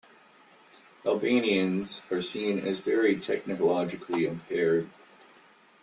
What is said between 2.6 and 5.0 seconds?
very technologically impaired.